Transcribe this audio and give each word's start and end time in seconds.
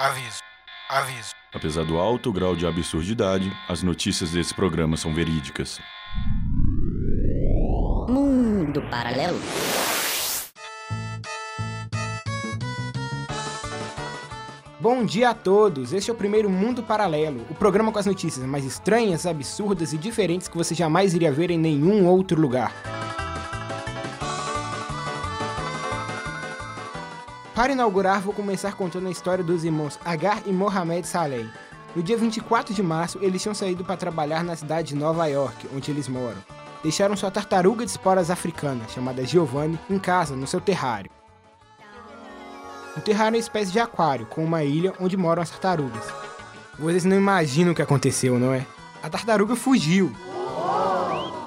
Aviso. 0.00 0.38
Aviso. 0.88 1.32
Apesar 1.52 1.84
do 1.84 1.98
alto 1.98 2.32
grau 2.32 2.54
de 2.54 2.64
absurdidade, 2.64 3.52
as 3.68 3.82
notícias 3.82 4.30
desse 4.30 4.54
programa 4.54 4.96
são 4.96 5.12
verídicas. 5.12 5.80
Mundo 8.08 8.80
Paralelo. 8.88 9.40
Bom 14.78 15.04
dia 15.04 15.30
a 15.30 15.34
todos! 15.34 15.92
Este 15.92 16.12
é 16.12 16.14
o 16.14 16.16
primeiro 16.16 16.48
Mundo 16.48 16.80
Paralelo, 16.80 17.44
o 17.50 17.54
programa 17.56 17.90
com 17.90 17.98
as 17.98 18.06
notícias 18.06 18.46
mais 18.46 18.64
estranhas, 18.64 19.26
absurdas 19.26 19.92
e 19.92 19.98
diferentes 19.98 20.46
que 20.46 20.56
você 20.56 20.76
jamais 20.76 21.12
iria 21.12 21.32
ver 21.32 21.50
em 21.50 21.58
nenhum 21.58 22.06
outro 22.06 22.40
lugar. 22.40 22.72
Para 27.58 27.72
inaugurar, 27.72 28.20
vou 28.20 28.32
começar 28.32 28.74
contando 28.74 29.08
a 29.08 29.10
história 29.10 29.42
dos 29.42 29.64
irmãos 29.64 29.98
Agar 30.04 30.42
e 30.46 30.52
Mohamed 30.52 31.04
Saleh. 31.04 31.50
No 31.92 32.00
dia 32.00 32.16
24 32.16 32.72
de 32.72 32.80
março, 32.84 33.18
eles 33.20 33.42
tinham 33.42 33.52
saído 33.52 33.84
para 33.84 33.96
trabalhar 33.96 34.44
na 34.44 34.54
cidade 34.54 34.90
de 34.90 34.94
Nova 34.94 35.26
York, 35.26 35.68
onde 35.74 35.90
eles 35.90 36.06
moram. 36.06 36.36
Deixaram 36.84 37.16
sua 37.16 37.32
tartaruga 37.32 37.84
de 37.84 37.90
esporas 37.90 38.30
africana, 38.30 38.84
chamada 38.88 39.26
Giovanni, 39.26 39.76
em 39.90 39.98
casa, 39.98 40.36
no 40.36 40.46
seu 40.46 40.60
terrário. 40.60 41.10
O 42.96 43.00
terrário 43.00 43.34
é 43.34 43.38
uma 43.38 43.42
espécie 43.42 43.72
de 43.72 43.80
aquário, 43.80 44.26
com 44.26 44.44
uma 44.44 44.62
ilha 44.62 44.94
onde 45.00 45.16
moram 45.16 45.42
as 45.42 45.50
tartarugas. 45.50 46.04
Vocês 46.78 47.04
não 47.04 47.16
imaginam 47.16 47.72
o 47.72 47.74
que 47.74 47.82
aconteceu, 47.82 48.38
não 48.38 48.54
é? 48.54 48.64
A 49.02 49.10
tartaruga 49.10 49.56
fugiu. 49.56 50.14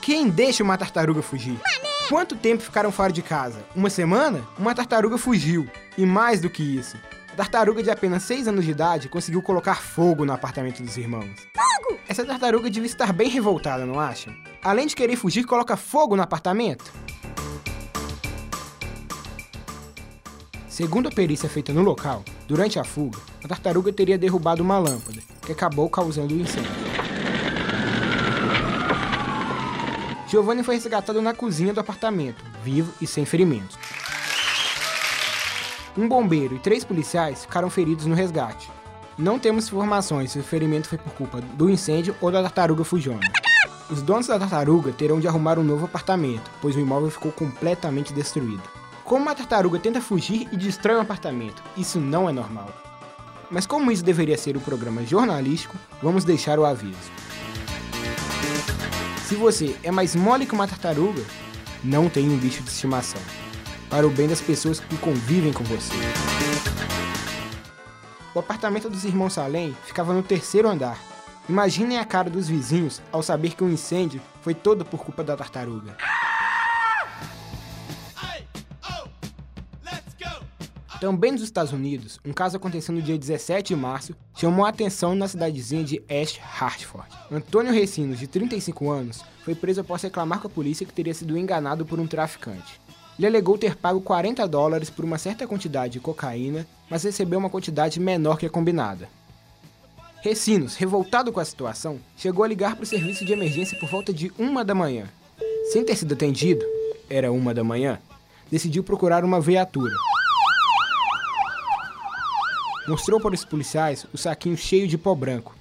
Quem 0.00 0.28
deixa 0.28 0.64
uma 0.64 0.76
tartaruga 0.76 1.22
fugir? 1.22 1.60
Quanto 2.08 2.36
tempo 2.36 2.62
ficaram 2.62 2.90
fora 2.92 3.12
de 3.12 3.22
casa? 3.22 3.64
Uma 3.74 3.88
semana? 3.88 4.46
Uma 4.58 4.74
tartaruga 4.74 5.16
fugiu. 5.16 5.68
E 5.96 6.04
mais 6.04 6.40
do 6.40 6.50
que 6.50 6.62
isso, 6.62 6.96
a 7.32 7.36
tartaruga 7.36 7.82
de 7.82 7.90
apenas 7.90 8.22
6 8.24 8.48
anos 8.48 8.64
de 8.64 8.70
idade 8.70 9.08
conseguiu 9.08 9.40
colocar 9.40 9.76
fogo 9.76 10.24
no 10.24 10.32
apartamento 10.32 10.82
dos 10.82 10.96
irmãos. 10.96 11.30
Fogo! 11.54 11.98
Essa 12.08 12.24
tartaruga 12.24 12.68
devia 12.68 12.86
estar 12.86 13.12
bem 13.12 13.28
revoltada, 13.28 13.86
não 13.86 13.98
acham? 13.98 14.34
Além 14.62 14.86
de 14.86 14.94
querer 14.94 15.16
fugir, 15.16 15.44
coloca 15.44 15.76
fogo 15.76 16.16
no 16.16 16.22
apartamento? 16.22 16.92
Segundo 20.68 21.08
a 21.08 21.12
perícia 21.12 21.48
feita 21.48 21.72
no 21.72 21.82
local, 21.82 22.24
durante 22.48 22.78
a 22.78 22.84
fuga, 22.84 23.18
a 23.44 23.48
tartaruga 23.48 23.92
teria 23.92 24.18
derrubado 24.18 24.62
uma 24.62 24.78
lâmpada, 24.78 25.20
que 25.44 25.52
acabou 25.52 25.88
causando 25.88 26.34
o 26.34 26.40
incêndio. 26.40 26.91
Giovanni 30.32 30.62
foi 30.62 30.76
resgatado 30.76 31.20
na 31.20 31.34
cozinha 31.34 31.74
do 31.74 31.80
apartamento, 31.80 32.42
vivo 32.64 32.90
e 33.02 33.06
sem 33.06 33.26
ferimentos. 33.26 33.76
Um 35.94 36.08
bombeiro 36.08 36.54
e 36.54 36.58
três 36.58 36.84
policiais 36.84 37.42
ficaram 37.42 37.68
feridos 37.68 38.06
no 38.06 38.14
resgate. 38.14 38.70
Não 39.18 39.38
temos 39.38 39.66
informações 39.66 40.32
se 40.32 40.38
o 40.38 40.42
ferimento 40.42 40.88
foi 40.88 40.96
por 40.96 41.12
culpa 41.12 41.42
do 41.42 41.68
incêndio 41.68 42.16
ou 42.18 42.32
da 42.32 42.40
tartaruga 42.40 42.82
fujona. 42.82 43.30
Os 43.90 44.00
donos 44.00 44.26
da 44.26 44.38
tartaruga 44.38 44.90
terão 44.90 45.20
de 45.20 45.28
arrumar 45.28 45.58
um 45.58 45.62
novo 45.62 45.84
apartamento, 45.84 46.50
pois 46.62 46.76
o 46.76 46.80
imóvel 46.80 47.10
ficou 47.10 47.30
completamente 47.30 48.14
destruído. 48.14 48.62
Como 49.04 49.20
uma 49.20 49.34
tartaruga 49.34 49.78
tenta 49.78 50.00
fugir 50.00 50.48
e 50.50 50.56
destrói 50.56 50.96
um 50.96 51.02
apartamento, 51.02 51.62
isso 51.76 52.00
não 52.00 52.26
é 52.26 52.32
normal. 52.32 52.70
Mas 53.50 53.66
como 53.66 53.92
isso 53.92 54.02
deveria 54.02 54.38
ser 54.38 54.56
um 54.56 54.60
programa 54.60 55.04
jornalístico, 55.04 55.76
vamos 56.00 56.24
deixar 56.24 56.58
o 56.58 56.64
aviso. 56.64 57.12
Se 59.26 59.34
você 59.34 59.76
é 59.82 59.90
mais 59.90 60.14
mole 60.14 60.46
que 60.46 60.54
uma 60.54 60.66
tartaruga, 60.66 61.22
não 61.82 62.08
tenha 62.08 62.30
um 62.30 62.36
bicho 62.36 62.62
de 62.62 62.70
estimação. 62.70 63.20
Para 63.88 64.06
o 64.06 64.10
bem 64.10 64.28
das 64.28 64.40
pessoas 64.40 64.80
que 64.80 64.96
convivem 64.98 65.52
com 65.52 65.64
você. 65.64 65.94
O 68.34 68.38
apartamento 68.38 68.88
dos 68.88 69.04
irmãos 69.04 69.34
Salem 69.34 69.76
ficava 69.84 70.12
no 70.12 70.22
terceiro 70.22 70.68
andar. 70.68 70.98
Imaginem 71.48 71.98
a 71.98 72.04
cara 72.04 72.30
dos 72.30 72.48
vizinhos 72.48 73.02
ao 73.10 73.22
saber 73.22 73.54
que 73.54 73.64
o 73.64 73.70
incêndio 73.70 74.20
foi 74.40 74.54
todo 74.54 74.84
por 74.84 75.04
culpa 75.04 75.22
da 75.22 75.36
tartaruga. 75.36 75.96
Também 81.02 81.32
nos 81.32 81.42
Estados 81.42 81.72
Unidos, 81.72 82.20
um 82.24 82.32
caso 82.32 82.56
aconteceu 82.56 82.94
no 82.94 83.02
dia 83.02 83.18
17 83.18 83.74
de 83.74 83.80
março 83.80 84.14
chamou 84.36 84.64
a 84.64 84.68
atenção 84.68 85.16
na 85.16 85.26
cidadezinha 85.26 85.82
de 85.82 86.00
East 86.08 86.38
Hartford. 86.40 87.08
Antônio 87.28 87.72
Recinos, 87.72 88.20
de 88.20 88.28
35 88.28 88.88
anos, 88.88 89.20
foi 89.44 89.52
preso 89.52 89.80
após 89.80 90.00
reclamar 90.00 90.38
com 90.38 90.46
a 90.46 90.50
polícia 90.50 90.86
que 90.86 90.92
teria 90.92 91.12
sido 91.12 91.36
enganado 91.36 91.84
por 91.84 91.98
um 91.98 92.06
traficante. 92.06 92.80
Ele 93.18 93.26
alegou 93.26 93.58
ter 93.58 93.74
pago 93.74 94.00
40 94.00 94.46
dólares 94.46 94.90
por 94.90 95.04
uma 95.04 95.18
certa 95.18 95.44
quantidade 95.44 95.94
de 95.94 95.98
cocaína, 95.98 96.64
mas 96.88 97.02
recebeu 97.02 97.40
uma 97.40 97.50
quantidade 97.50 97.98
menor 97.98 98.38
que 98.38 98.46
a 98.46 98.50
combinada. 98.50 99.08
Recinos, 100.22 100.76
revoltado 100.76 101.32
com 101.32 101.40
a 101.40 101.44
situação, 101.44 101.98
chegou 102.16 102.44
a 102.44 102.48
ligar 102.48 102.76
para 102.76 102.84
o 102.84 102.86
serviço 102.86 103.24
de 103.24 103.32
emergência 103.32 103.76
por 103.80 103.88
volta 103.88 104.12
de 104.12 104.30
uma 104.38 104.64
da 104.64 104.72
manhã. 104.72 105.08
Sem 105.72 105.84
ter 105.84 105.96
sido 105.96 106.14
atendido, 106.14 106.64
era 107.10 107.32
uma 107.32 107.52
da 107.52 107.64
manhã, 107.64 107.98
decidiu 108.48 108.84
procurar 108.84 109.24
uma 109.24 109.40
viatura. 109.40 109.96
Mostrou 112.86 113.20
para 113.20 113.34
os 113.34 113.44
policiais 113.44 114.06
o 114.12 114.18
saquinho 114.18 114.56
cheio 114.56 114.88
de 114.88 114.98
pó 114.98 115.14
branco. 115.14 115.54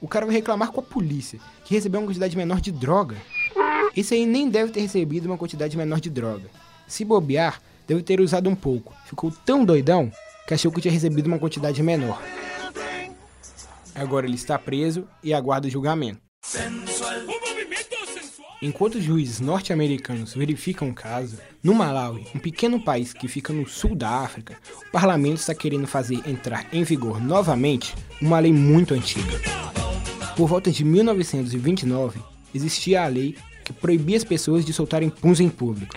O 0.00 0.08
cara 0.08 0.26
vai 0.26 0.34
reclamar 0.34 0.72
com 0.72 0.80
a 0.80 0.82
polícia, 0.82 1.38
que 1.64 1.74
recebeu 1.74 2.00
uma 2.00 2.06
quantidade 2.06 2.36
menor 2.36 2.60
de 2.60 2.72
droga. 2.72 3.16
Esse 3.96 4.14
aí 4.14 4.26
nem 4.26 4.48
deve 4.48 4.72
ter 4.72 4.80
recebido 4.80 5.26
uma 5.26 5.38
quantidade 5.38 5.76
menor 5.76 6.00
de 6.00 6.10
droga. 6.10 6.50
Se 6.86 7.04
bobear, 7.04 7.62
deve 7.86 8.02
ter 8.02 8.20
usado 8.20 8.50
um 8.50 8.54
pouco. 8.54 8.92
Ficou 9.06 9.30
tão 9.44 9.64
doidão 9.64 10.10
que 10.46 10.54
achou 10.54 10.70
que 10.70 10.80
tinha 10.80 10.92
recebido 10.92 11.26
uma 11.26 11.38
quantidade 11.38 11.82
menor. 11.82 12.20
Agora 13.94 14.26
ele 14.26 14.34
está 14.34 14.58
preso 14.58 15.08
e 15.22 15.32
aguarda 15.32 15.66
o 15.66 15.70
julgamento. 15.70 16.20
Enquanto 18.62 19.00
juízes 19.00 19.38
norte-americanos 19.38 20.34
verificam 20.34 20.88
o 20.88 20.94
caso, 20.94 21.36
no 21.62 21.74
Malawi, 21.74 22.26
um 22.34 22.38
pequeno 22.38 22.80
país 22.80 23.12
que 23.12 23.28
fica 23.28 23.52
no 23.52 23.68
sul 23.68 23.94
da 23.94 24.08
África, 24.08 24.56
o 24.88 24.90
parlamento 24.90 25.38
está 25.38 25.54
querendo 25.54 25.86
fazer 25.86 26.26
entrar 26.26 26.66
em 26.72 26.82
vigor 26.82 27.20
novamente 27.20 27.94
uma 28.20 28.38
lei 28.38 28.52
muito 28.52 28.94
antiga. 28.94 29.38
Por 30.34 30.48
volta 30.48 30.70
de 30.70 30.84
1929, 30.84 32.18
existia 32.54 33.04
a 33.04 33.08
lei 33.08 33.36
que 33.62 33.74
proibia 33.74 34.16
as 34.16 34.24
pessoas 34.24 34.64
de 34.64 34.72
soltarem 34.72 35.10
puns 35.10 35.38
em 35.38 35.50
público. 35.50 35.94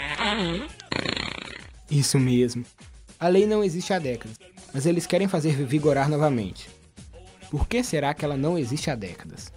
Isso 1.90 2.20
mesmo. 2.20 2.66
A 3.18 3.30
lei 3.30 3.46
não 3.46 3.64
existe 3.64 3.94
há 3.94 4.00
décadas, 4.00 4.38
mas 4.74 4.86
eles 4.86 5.06
querem 5.06 5.30
fazer 5.30 5.54
vigorar 5.66 6.10
novamente. 6.10 6.70
Por 7.50 7.68
que 7.68 7.82
será 7.84 8.14
que 8.14 8.26
ela 8.26 8.36
não 8.36 8.58
existe 8.58 8.90
há 8.92 8.96
décadas? 8.96 9.52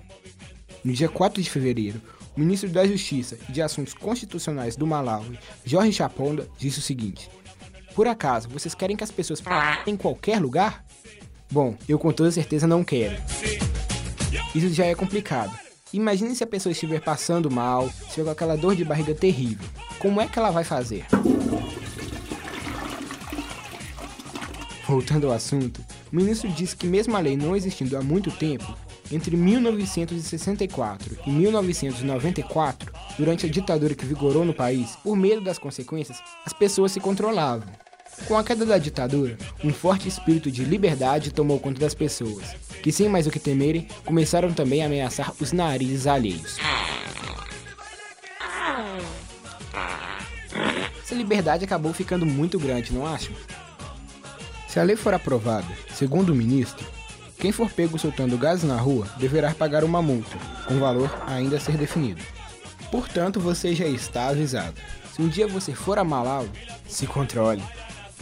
No 0.84 0.92
dia 0.92 1.08
4 1.08 1.42
de 1.42 1.50
fevereiro, 1.50 2.00
ministro 2.36 2.68
da 2.68 2.86
Justiça 2.86 3.38
e 3.48 3.52
de 3.52 3.62
Assuntos 3.62 3.94
Constitucionais 3.94 4.76
do 4.76 4.86
Malawi, 4.86 5.38
Jorge 5.64 5.92
Chaponda, 5.92 6.48
disse 6.58 6.78
o 6.78 6.82
seguinte: 6.82 7.30
Por 7.94 8.06
acaso 8.06 8.48
vocês 8.48 8.74
querem 8.74 8.96
que 8.96 9.04
as 9.04 9.10
pessoas 9.10 9.40
falem 9.40 9.78
em 9.86 9.96
qualquer 9.96 10.40
lugar? 10.40 10.84
Bom, 11.50 11.76
eu 11.88 11.98
com 11.98 12.12
toda 12.12 12.30
certeza 12.30 12.66
não 12.66 12.82
quero. 12.82 13.16
Isso 14.54 14.70
já 14.72 14.86
é 14.86 14.94
complicado. 14.94 15.56
Imagine 15.92 16.34
se 16.34 16.42
a 16.42 16.46
pessoa 16.46 16.72
estiver 16.72 17.00
passando 17.00 17.50
mal, 17.50 17.86
estiver 17.86 18.24
com 18.24 18.30
aquela 18.30 18.56
dor 18.56 18.74
de 18.74 18.84
barriga 18.84 19.14
terrível. 19.14 19.68
Como 19.98 20.20
é 20.20 20.26
que 20.26 20.38
ela 20.38 20.50
vai 20.50 20.64
fazer? 20.64 21.04
Voltando 24.86 25.26
ao 25.26 25.34
assunto, 25.34 25.84
o 26.10 26.16
ministro 26.16 26.48
disse 26.50 26.76
que, 26.76 26.86
mesmo 26.86 27.16
a 27.16 27.20
lei 27.20 27.36
não 27.36 27.54
existindo 27.54 27.96
há 27.96 28.02
muito 28.02 28.30
tempo, 28.30 28.76
entre 29.12 29.36
1964 29.36 31.18
e 31.26 31.30
1994, 31.30 32.92
durante 33.18 33.46
a 33.46 33.48
ditadura 33.48 33.94
que 33.94 34.06
vigorou 34.06 34.44
no 34.44 34.54
país, 34.54 34.96
por 34.96 35.16
medo 35.16 35.40
das 35.40 35.58
consequências, 35.58 36.18
as 36.44 36.52
pessoas 36.52 36.92
se 36.92 37.00
controlavam. 37.00 37.68
Com 38.26 38.36
a 38.36 38.44
queda 38.44 38.64
da 38.64 38.78
ditadura, 38.78 39.36
um 39.64 39.72
forte 39.72 40.08
espírito 40.08 40.50
de 40.50 40.64
liberdade 40.64 41.32
tomou 41.32 41.58
conta 41.58 41.80
das 41.80 41.94
pessoas, 41.94 42.54
que 42.82 42.92
sem 42.92 43.08
mais 43.08 43.26
o 43.26 43.30
que 43.30 43.38
temerem, 43.38 43.88
começaram 44.04 44.52
também 44.52 44.82
a 44.82 44.86
ameaçar 44.86 45.32
os 45.40 45.52
narizes 45.52 46.06
alheios. 46.06 46.58
Essa 51.02 51.14
liberdade 51.14 51.64
acabou 51.64 51.92
ficando 51.92 52.24
muito 52.24 52.58
grande, 52.58 52.92
não 52.92 53.06
acham? 53.06 53.34
Se 54.68 54.80
a 54.80 54.82
lei 54.82 54.96
for 54.96 55.12
aprovada, 55.12 55.68
segundo 55.94 56.30
o 56.30 56.34
ministro, 56.34 56.86
quem 57.42 57.50
for 57.50 57.68
pego 57.68 57.98
soltando 57.98 58.38
gases 58.38 58.62
na 58.62 58.76
rua 58.76 59.04
deverá 59.18 59.52
pagar 59.52 59.82
uma 59.82 60.00
multa, 60.00 60.38
com 60.68 60.78
valor 60.78 61.12
ainda 61.26 61.56
a 61.56 61.60
ser 61.60 61.76
definido. 61.76 62.22
Portanto, 62.88 63.40
você 63.40 63.74
já 63.74 63.84
está 63.84 64.28
avisado. 64.28 64.80
Se 65.12 65.20
um 65.20 65.26
dia 65.26 65.48
você 65.48 65.74
for 65.74 65.98
a 65.98 66.04
Malawi, 66.04 66.48
se 66.86 67.04
controle. 67.04 67.60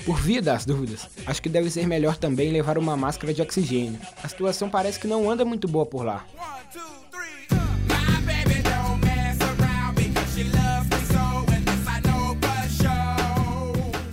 Por 0.07 0.19
via 0.19 0.41
das 0.41 0.65
dúvidas, 0.65 1.07
acho 1.27 1.43
que 1.43 1.51
deve 1.51 1.71
ser 1.71 1.87
melhor 1.87 2.17
também 2.17 2.51
levar 2.51 2.79
uma 2.79 2.97
máscara 2.97 3.35
de 3.35 3.43
oxigênio. 3.43 4.01
A 4.25 4.27
situação 4.27 4.71
parece 4.71 4.99
que 4.99 5.07
não 5.07 5.31
anda 5.31 5.45
muito 5.45 5.69
boa 5.69 5.85
por 5.85 6.03
lá. 6.03 6.25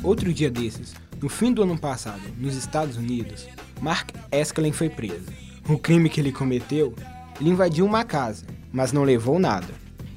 Outro 0.03 0.33
dia 0.33 0.51
desses, 0.51 0.93
no 1.21 1.29
fim 1.29 1.53
do 1.53 1.63
ano 1.63 1.77
passado, 1.77 2.21
nos 2.37 2.55
Estados 2.55 2.97
Unidos, 2.97 3.47
Mark 3.81 4.09
Eskelin 4.31 4.71
foi 4.71 4.89
preso. 4.89 5.25
O 5.67 5.77
crime 5.77 6.09
que 6.09 6.19
ele 6.19 6.31
cometeu? 6.31 6.95
Ele 7.39 7.49
invadiu 7.49 7.85
uma 7.85 8.03
casa, 8.03 8.45
mas 8.71 8.91
não 8.91 9.03
levou 9.03 9.39
nada. 9.39 9.73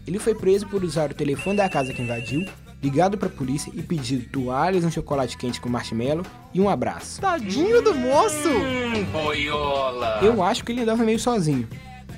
Ele 0.07 0.19
foi 0.19 0.35
preso 0.35 0.67
por 0.67 0.83
usar 0.83 1.11
o 1.11 1.15
telefone 1.15 1.57
da 1.57 1.69
casa 1.69 1.93
que 1.93 2.03
invadiu, 2.03 2.45
ligado 2.83 3.19
para 3.19 3.29
a 3.29 3.33
polícia 3.33 3.71
e 3.75 3.83
pedido 3.83 4.29
toalhas, 4.31 4.85
um 4.85 4.91
chocolate 4.91 5.37
quente 5.37 5.61
com 5.61 5.69
marshmallow 5.69 6.25
e 6.55 6.61
um 6.61 6.69
abraço. 6.69 7.21
Tadinho 7.21 7.83
do 7.83 7.95
moço! 7.95 8.49
Hum, 8.49 9.05
boiola! 9.13 10.21
Eu 10.23 10.43
acho 10.43 10.65
que 10.65 10.73
ele 10.73 10.83
andava 10.83 11.05
meio 11.05 11.19
sozinho. 11.19 11.69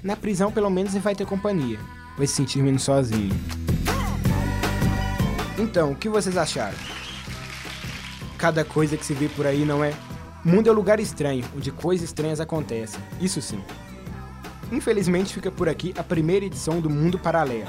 Na 0.03 0.17
prisão, 0.17 0.53
pelo 0.53 0.71
menos, 0.71 0.94
ele 0.94 1.03
vai 1.03 1.15
ter 1.15 1.27
companhia. 1.27 1.79
Vai 2.17 2.27
se 2.27 2.35
sentir 2.35 2.62
menos 2.62 2.83
sozinho. 2.83 3.35
Então, 5.59 5.93
o 5.93 5.97
que 5.97 6.09
vocês 6.09 6.37
acharam? 6.37 6.77
Cada 8.39 8.65
coisa 8.65 8.97
que 8.97 9.05
se 9.05 9.15
vê 9.15 9.29
por 9.29 9.47
aí 9.47 9.65
não 9.65 9.85
é? 9.85 9.93
Mundo 10.44 10.69
é 10.69 10.73
um 10.73 10.75
lugar 10.75 10.99
estranho, 10.99 11.44
onde 11.56 11.71
coisas 11.71 12.09
estranhas 12.09 12.41
acontecem. 12.41 13.00
Isso 13.21 13.41
sim. 13.41 13.62
Infelizmente 14.73 15.33
fica 15.33 15.53
por 15.53 15.69
aqui 15.69 15.94
a 15.97 16.03
primeira 16.03 16.44
edição 16.44 16.81
do 16.81 16.91
Mundo 16.91 17.17
Paralelo. 17.17 17.69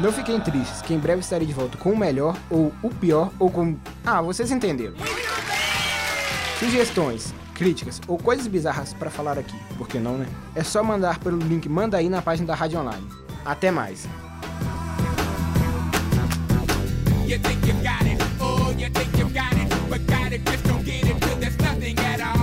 Não 0.00 0.10
fiquem 0.10 0.40
tristes, 0.40 0.82
que 0.82 0.92
em 0.92 0.98
breve 0.98 1.20
estarei 1.20 1.46
de 1.46 1.52
volta 1.52 1.78
com 1.78 1.92
o 1.92 1.96
melhor, 1.96 2.36
ou 2.50 2.72
o 2.82 2.90
pior, 2.90 3.30
ou 3.38 3.48
com. 3.48 3.76
Ah, 4.04 4.20
vocês 4.20 4.50
entenderam. 4.50 4.94
Sugestões, 6.58 7.32
críticas 7.54 8.00
ou 8.08 8.18
coisas 8.18 8.48
bizarras 8.48 8.92
para 8.92 9.10
falar 9.10 9.38
aqui, 9.38 9.56
por 9.78 9.86
que 9.86 10.00
não, 10.00 10.18
né? 10.18 10.26
É 10.56 10.64
só 10.64 10.82
mandar 10.82 11.20
pelo 11.20 11.38
link 11.38 11.68
Manda 11.68 11.96
aí 11.98 12.08
na 12.08 12.20
página 12.20 12.48
da 12.48 12.54
Rádio 12.56 12.80
Online. 12.80 13.06
Até 13.44 13.70
mais! 13.70 14.08
You 17.24 17.38
think 17.38 17.72
got 17.82 18.04
it, 18.04 18.20
oh, 18.40 18.70
you 18.76 18.90
think 18.90 19.32
got 19.32 19.54
it, 19.54 19.71
got 20.38 20.62
don't 20.64 20.84
get 20.84 21.04
it 21.04 21.20
till 21.20 21.36
there's 21.36 21.58
nothing 21.58 21.98
at 21.98 22.20
all. 22.20 22.36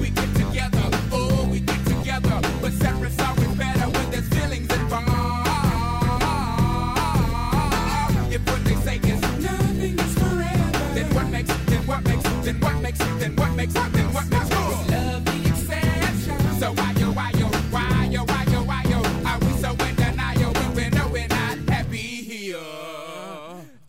We 0.00 0.10
get 0.10 0.34
together, 0.34 0.82
oh, 1.12 1.48
we 1.50 1.60
get 1.60 1.86
together, 1.86 2.40
but 2.60 2.72
better 3.56 3.88
when 3.94 4.10
there's 4.10 4.28
feelings 4.28 4.72
involved. 4.72 5.08
If 8.34 8.42
what 8.50 8.64
they 8.64 8.74
say 8.86 8.96
is 8.96 9.20
nothing 9.44 9.96
forever, 9.96 10.70
then 10.94 11.14
what 11.14 11.28
makes, 11.30 11.54
then 11.66 11.82
what 11.86 12.02
makes, 12.02 12.24
then 12.44 12.60
what 12.60 12.80
makes, 12.82 12.98
then 12.98 13.36
what 13.36 13.54
makes, 13.54 13.74
then 13.74 14.43